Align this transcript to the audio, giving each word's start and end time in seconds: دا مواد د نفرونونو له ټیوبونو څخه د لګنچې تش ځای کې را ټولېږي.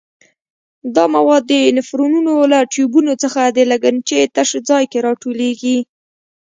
دا 0.95 1.05
مواد 1.15 1.43
د 1.51 1.53
نفرونونو 1.77 2.33
له 2.51 2.59
ټیوبونو 2.71 3.13
څخه 3.23 3.41
د 3.45 3.59
لګنچې 3.71 4.19
تش 4.35 4.49
ځای 4.69 4.83
کې 4.91 4.99
را 5.05 5.13
ټولېږي. 5.21 5.77